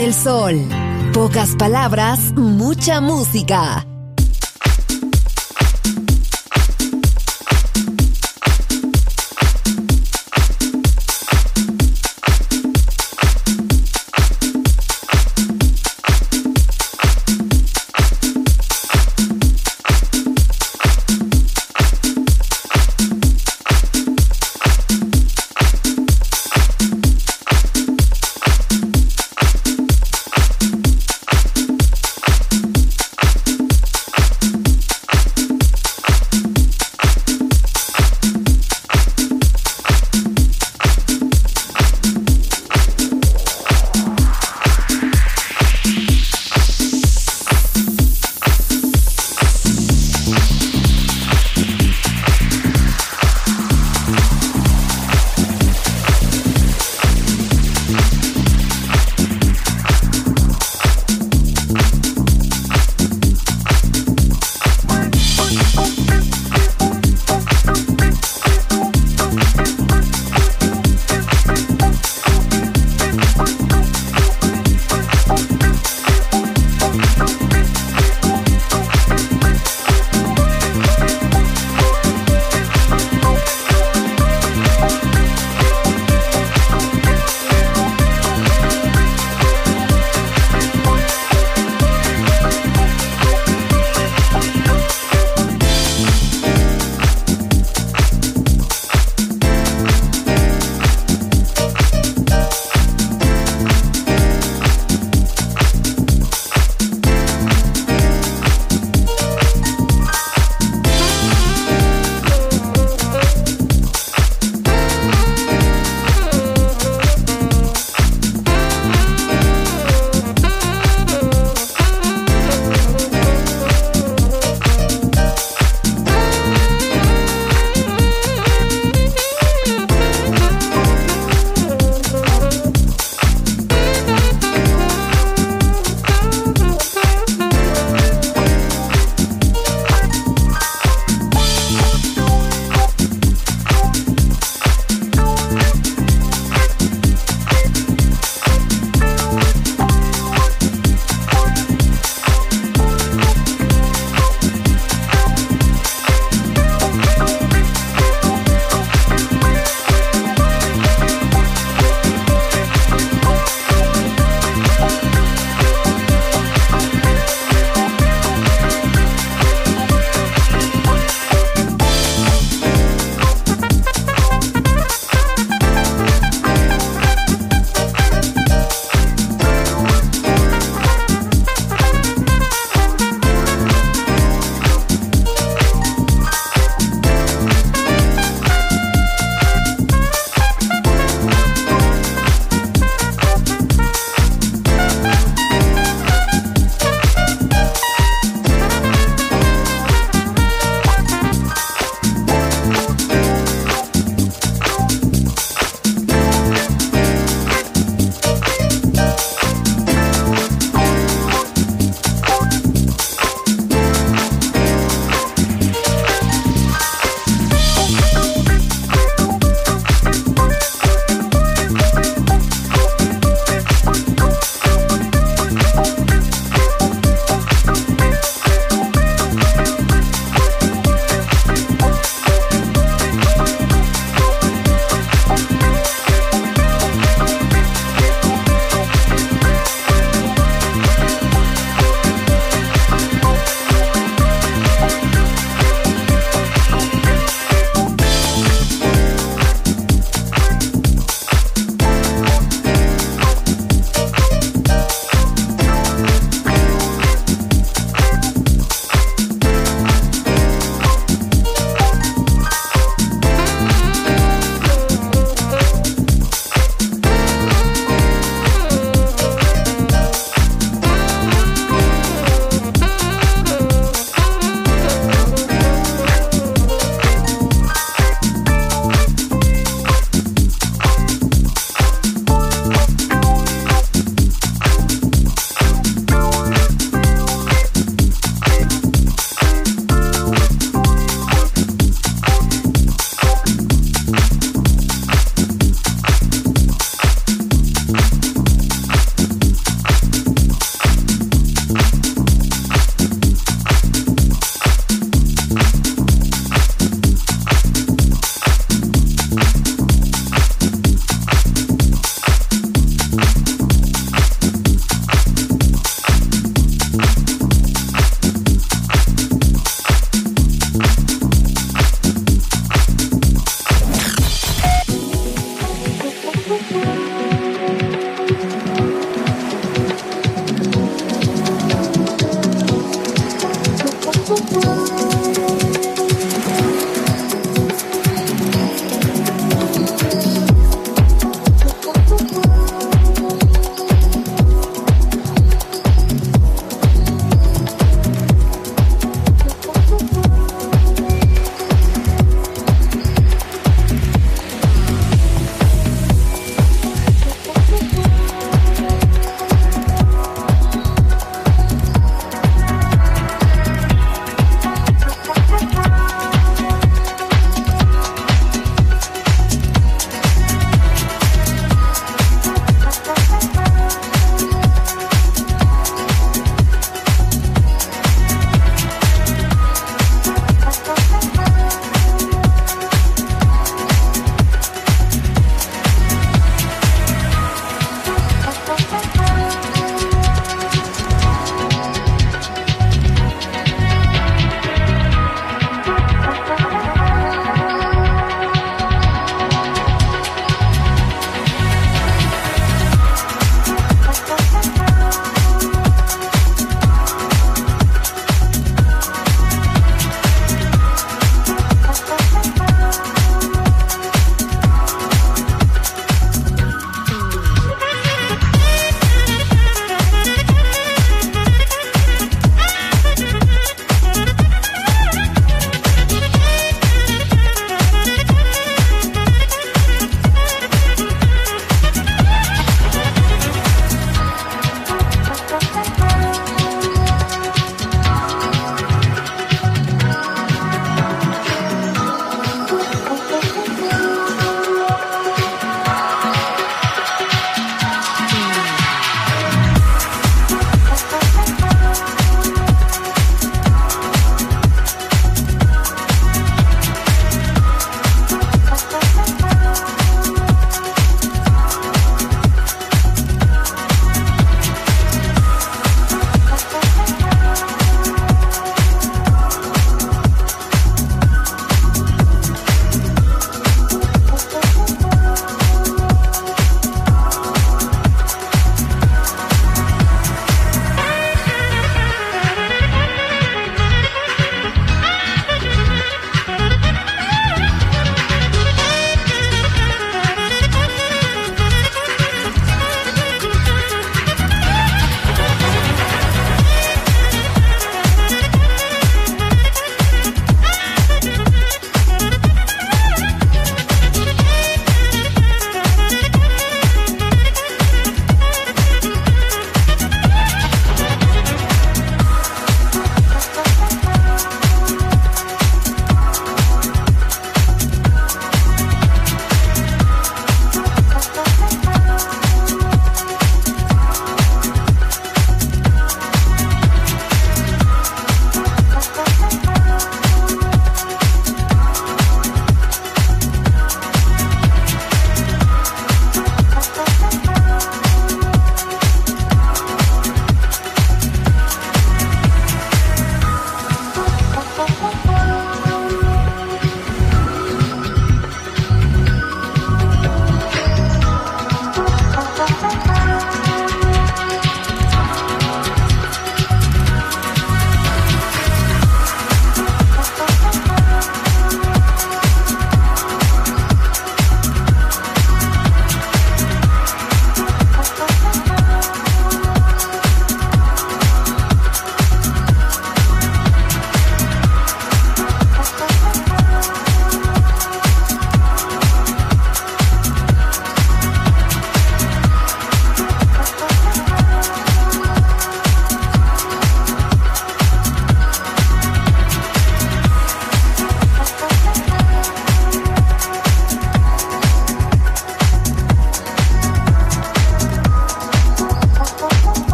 [0.00, 0.56] Del sol.
[1.12, 3.89] Pocas palabras, mucha música.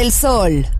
[0.00, 0.79] Del sol.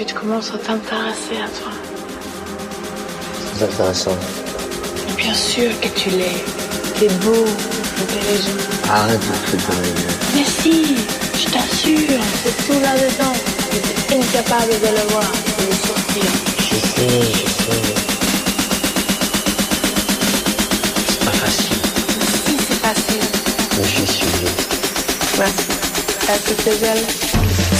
[0.00, 1.72] Que tu commences à t'intéresser à toi.
[3.56, 4.16] C'est intéressant.
[5.16, 6.42] Bien sûr que tu l'es.
[6.98, 7.44] T'es beau,
[8.02, 8.56] intelligent.
[8.88, 9.94] Arrête de te donner.
[10.34, 10.96] Mais si,
[11.34, 13.36] je t'assure, c'est tout là-dedans.
[14.08, 16.30] Tu es incapable de le voir, de le sortir.
[16.58, 17.82] Je sais, je sais.
[21.08, 21.82] C'est pas facile.
[22.46, 23.26] Si, c'est facile.
[23.76, 24.26] Mais je suis.
[25.38, 25.89] Merci.
[26.32, 27.79] À